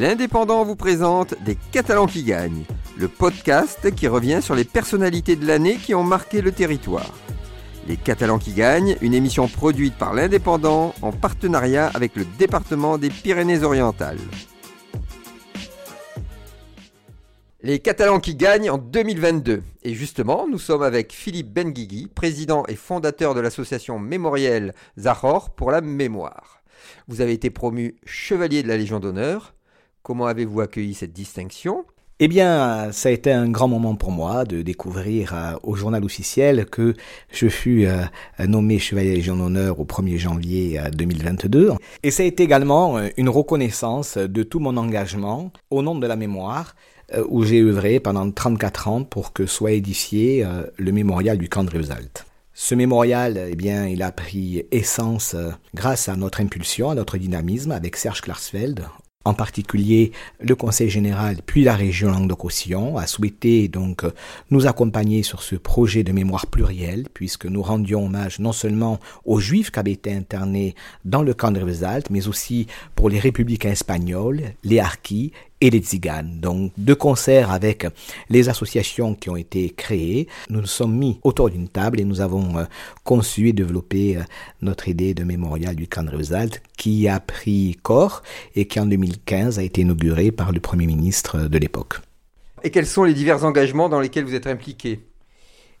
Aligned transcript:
L'Indépendant 0.00 0.64
vous 0.64 0.76
présente 0.76 1.34
Des 1.44 1.58
Catalans 1.72 2.06
qui 2.06 2.22
gagnent, 2.22 2.64
le 2.96 3.06
podcast 3.06 3.94
qui 3.94 4.08
revient 4.08 4.40
sur 4.40 4.54
les 4.54 4.64
personnalités 4.64 5.36
de 5.36 5.46
l'année 5.46 5.76
qui 5.76 5.94
ont 5.94 6.04
marqué 6.04 6.40
le 6.40 6.52
territoire. 6.52 7.12
Les 7.86 7.98
Catalans 7.98 8.38
qui 8.38 8.54
gagnent, 8.54 8.96
une 9.02 9.12
émission 9.12 9.46
produite 9.46 9.92
par 9.92 10.14
l'Indépendant 10.14 10.94
en 11.02 11.12
partenariat 11.12 11.90
avec 11.92 12.16
le 12.16 12.24
département 12.38 12.96
des 12.96 13.10
Pyrénées-Orientales. 13.10 14.16
Les 17.60 17.78
Catalans 17.78 18.20
qui 18.20 18.36
gagnent 18.36 18.70
en 18.70 18.78
2022. 18.78 19.62
Et 19.82 19.92
justement, 19.92 20.46
nous 20.50 20.58
sommes 20.58 20.82
avec 20.82 21.12
Philippe 21.12 21.52
Benguigui, 21.52 22.08
président 22.08 22.64
et 22.68 22.76
fondateur 22.76 23.34
de 23.34 23.40
l'association 23.40 23.98
mémorielle 23.98 24.72
Zahor 24.98 25.50
pour 25.50 25.70
la 25.70 25.82
mémoire. 25.82 26.62
Vous 27.06 27.20
avez 27.20 27.34
été 27.34 27.50
promu 27.50 27.96
chevalier 28.06 28.62
de 28.62 28.68
la 28.68 28.78
Légion 28.78 28.98
d'honneur. 28.98 29.52
Comment 30.02 30.26
avez-vous 30.26 30.60
accueilli 30.60 30.94
cette 30.94 31.12
distinction? 31.12 31.84
Eh 32.22 32.28
bien, 32.28 32.92
ça 32.92 33.08
a 33.08 33.12
été 33.12 33.32
un 33.32 33.48
grand 33.48 33.68
moment 33.68 33.94
pour 33.94 34.10
moi 34.10 34.44
de 34.44 34.60
découvrir 34.60 35.34
euh, 35.34 35.52
au 35.62 35.74
journal 35.74 36.04
officiel 36.04 36.66
que 36.66 36.94
je 37.32 37.48
fus 37.48 37.86
euh, 37.86 38.02
nommé 38.46 38.78
chevalier 38.78 39.14
Légion 39.14 39.36
d'honneur 39.36 39.80
au 39.80 39.86
1er 39.86 40.18
janvier 40.18 40.78
2022. 40.92 41.72
Et 42.02 42.10
ça 42.10 42.22
a 42.22 42.26
été 42.26 42.42
également 42.42 42.98
euh, 42.98 43.08
une 43.16 43.30
reconnaissance 43.30 44.18
de 44.18 44.42
tout 44.42 44.60
mon 44.60 44.76
engagement 44.76 45.50
au 45.70 45.80
nom 45.80 45.94
de 45.94 46.06
la 46.06 46.16
mémoire 46.16 46.74
euh, 47.14 47.24
où 47.28 47.44
j'ai 47.44 47.60
œuvré 47.60 47.98
pendant 47.98 48.30
34 48.30 48.88
ans 48.88 49.02
pour 49.02 49.32
que 49.32 49.46
soit 49.46 49.72
édifié 49.72 50.44
euh, 50.44 50.62
le 50.76 50.92
mémorial 50.92 51.38
du 51.38 51.48
camp 51.48 51.64
de 51.64 51.70
Réusalt. 51.70 52.24
Ce 52.54 52.74
mémorial, 52.74 53.48
eh 53.50 53.56
bien, 53.56 53.86
il 53.86 54.02
a 54.02 54.12
pris 54.12 54.64
essence 54.70 55.34
euh, 55.34 55.50
grâce 55.74 56.08
à 56.08 56.14
notre 56.14 56.40
impulsion, 56.40 56.90
à 56.90 56.94
notre 56.94 57.18
dynamisme 57.18 57.72
avec 57.72 57.96
Serge 57.96 58.20
Klarsfeld, 58.20 58.84
en 59.26 59.34
particulier, 59.34 60.12
le 60.40 60.54
Conseil 60.54 60.88
général 60.88 61.36
puis 61.44 61.62
la 61.62 61.76
région 61.76 62.10
Languedoc-Roussillon 62.10 62.96
a 62.96 63.06
souhaité 63.06 63.68
donc 63.68 64.04
nous 64.50 64.66
accompagner 64.66 65.22
sur 65.22 65.42
ce 65.42 65.56
projet 65.56 66.02
de 66.02 66.12
mémoire 66.12 66.46
plurielle 66.46 67.04
puisque 67.12 67.44
nous 67.44 67.62
rendions 67.62 68.06
hommage 68.06 68.38
non 68.38 68.52
seulement 68.52 68.98
aux 69.26 69.38
Juifs 69.38 69.70
qui 69.70 69.78
avaient 69.78 69.92
été 69.92 70.10
internés 70.10 70.74
dans 71.04 71.22
le 71.22 71.34
camp 71.34 71.50
de 71.50 71.60
Révesalte, 71.60 72.08
mais 72.08 72.28
aussi 72.28 72.66
pour 72.94 73.10
les 73.10 73.18
républicains 73.18 73.72
espagnols, 73.72 74.40
les 74.64 74.80
harkis 74.80 75.32
et 75.60 75.70
les 75.70 75.78
tziganes. 75.78 76.40
Donc, 76.40 76.72
de 76.76 76.94
concert 76.94 77.50
avec 77.50 77.86
les 78.28 78.48
associations 78.48 79.14
qui 79.14 79.30
ont 79.30 79.36
été 79.36 79.70
créées, 79.70 80.28
nous 80.48 80.60
nous 80.60 80.66
sommes 80.66 80.96
mis 80.96 81.18
autour 81.22 81.50
d'une 81.50 81.68
table 81.68 82.00
et 82.00 82.04
nous 82.04 82.20
avons 82.20 82.58
euh, 82.58 82.64
conçu 83.04 83.48
et 83.48 83.52
développé 83.52 84.16
euh, 84.16 84.22
notre 84.62 84.88
idée 84.88 85.14
de 85.14 85.24
mémorial 85.24 85.74
du 85.74 85.88
camp 85.88 86.04
de 86.04 86.10
qui 86.76 87.08
a 87.08 87.20
pris 87.20 87.78
corps 87.82 88.22
et 88.54 88.66
qui 88.66 88.80
en 88.80 88.86
2015 88.86 89.58
a 89.58 89.62
été 89.62 89.82
inauguré 89.82 90.30
par 90.32 90.52
le 90.52 90.60
Premier 90.60 90.86
ministre 90.86 91.48
de 91.48 91.58
l'époque. 91.58 92.00
Et 92.62 92.70
quels 92.70 92.86
sont 92.86 93.04
les 93.04 93.14
divers 93.14 93.44
engagements 93.44 93.88
dans 93.88 94.00
lesquels 94.00 94.24
vous 94.24 94.34
êtes 94.34 94.46
impliqués? 94.46 95.09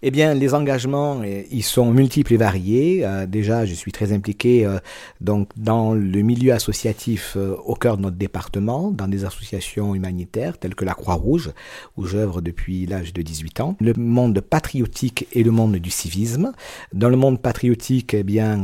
Eh 0.00 0.12
bien, 0.12 0.32
les 0.32 0.54
engagements, 0.54 1.20
euh, 1.24 1.42
ils 1.50 1.64
sont 1.64 1.90
multiples 1.90 2.34
et 2.34 2.36
variés. 2.36 3.00
Euh, 3.04 3.26
déjà, 3.26 3.64
je 3.64 3.74
suis 3.74 3.90
très 3.90 4.12
impliqué 4.12 4.64
euh, 4.64 4.78
dans 5.20 5.92
le 5.92 6.22
milieu 6.22 6.52
associatif 6.52 7.36
au 7.36 7.74
cœur 7.74 7.96
de 7.96 8.02
notre 8.02 8.16
département, 8.16 8.92
dans 8.92 9.08
des 9.08 9.24
associations 9.24 9.96
humanitaires 9.96 10.56
telles 10.56 10.76
que 10.76 10.84
la 10.84 10.94
Croix-Rouge, 10.94 11.50
où 11.96 12.06
j'œuvre 12.06 12.40
depuis 12.40 12.86
l'âge 12.86 13.12
de 13.12 13.22
18 13.22 13.60
ans. 13.60 13.76
Le 13.80 13.92
monde 13.94 14.40
patriotique 14.40 15.26
et 15.32 15.42
le 15.42 15.50
monde 15.50 15.76
du 15.76 15.90
civisme. 15.90 16.52
Dans 16.92 17.08
le 17.08 17.16
monde 17.16 17.42
patriotique, 17.42 18.14
eh 18.14 18.22
bien, 18.22 18.60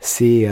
c'est 0.00 0.48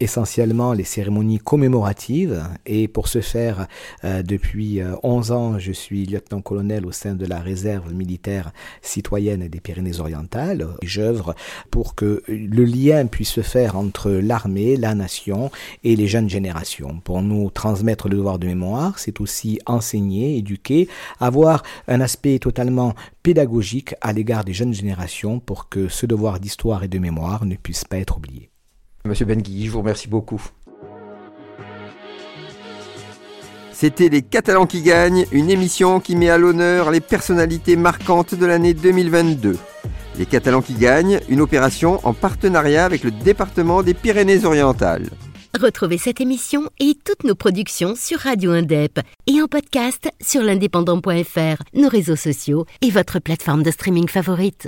essentiellement 0.00 0.72
les 0.72 0.84
cérémonies 0.84 1.38
commémoratives. 1.38 2.44
Et 2.66 2.88
pour 2.88 3.08
ce 3.08 3.20
faire, 3.20 3.66
depuis 4.04 4.80
11 5.02 5.32
ans, 5.32 5.58
je 5.58 5.72
suis 5.72 6.06
lieutenant-colonel 6.06 6.86
au 6.86 6.92
sein 6.92 7.14
de 7.14 7.26
la 7.26 7.40
réserve 7.40 7.92
militaire 7.92 8.52
citoyenne 8.82 9.42
Pyrénées-Orientales. 9.60 10.66
J'œuvre 10.82 11.34
pour 11.70 11.94
que 11.94 12.22
le 12.28 12.64
lien 12.64 13.06
puisse 13.06 13.30
se 13.30 13.42
faire 13.42 13.76
entre 13.76 14.10
l'armée, 14.10 14.76
la 14.76 14.94
nation 14.94 15.50
et 15.84 15.96
les 15.96 16.06
jeunes 16.06 16.28
générations. 16.28 17.00
Pour 17.04 17.22
nous 17.22 17.50
transmettre 17.50 18.08
le 18.08 18.16
devoir 18.16 18.38
de 18.38 18.46
mémoire, 18.46 18.98
c'est 18.98 19.20
aussi 19.20 19.58
enseigner, 19.66 20.36
éduquer, 20.36 20.88
avoir 21.20 21.62
un 21.88 22.00
aspect 22.00 22.38
totalement 22.38 22.94
pédagogique 23.22 23.94
à 24.00 24.12
l'égard 24.12 24.44
des 24.44 24.52
jeunes 24.52 24.74
générations 24.74 25.40
pour 25.40 25.68
que 25.68 25.88
ce 25.88 26.06
devoir 26.06 26.40
d'histoire 26.40 26.84
et 26.84 26.88
de 26.88 26.98
mémoire 26.98 27.44
ne 27.44 27.56
puisse 27.56 27.84
pas 27.84 27.98
être 27.98 28.16
oublié. 28.16 28.50
Monsieur 29.04 29.26
Benguy, 29.26 29.66
je 29.66 29.70
vous 29.70 29.80
remercie 29.80 30.08
beaucoup. 30.08 30.42
C'était 33.78 34.08
Les 34.08 34.22
Catalans 34.22 34.64
qui 34.64 34.80
gagnent, 34.80 35.26
une 35.32 35.50
émission 35.50 36.00
qui 36.00 36.16
met 36.16 36.30
à 36.30 36.38
l'honneur 36.38 36.90
les 36.90 37.02
personnalités 37.02 37.76
marquantes 37.76 38.34
de 38.34 38.46
l'année 38.46 38.72
2022. 38.72 39.58
Les 40.18 40.24
Catalans 40.24 40.62
qui 40.62 40.72
gagnent, 40.72 41.20
une 41.28 41.42
opération 41.42 42.00
en 42.02 42.14
partenariat 42.14 42.86
avec 42.86 43.04
le 43.04 43.10
département 43.10 43.82
des 43.82 43.92
Pyrénées-Orientales. 43.92 45.10
Retrouvez 45.60 45.98
cette 45.98 46.22
émission 46.22 46.70
et 46.80 46.94
toutes 47.04 47.24
nos 47.24 47.34
productions 47.34 47.94
sur 47.96 48.20
Radio 48.20 48.52
Indep 48.52 48.98
et 49.26 49.42
en 49.42 49.46
podcast 49.46 50.08
sur 50.22 50.42
l'indépendant.fr, 50.42 51.62
nos 51.74 51.88
réseaux 51.90 52.16
sociaux 52.16 52.64
et 52.80 52.90
votre 52.90 53.18
plateforme 53.18 53.62
de 53.62 53.70
streaming 53.70 54.08
favorite. 54.08 54.64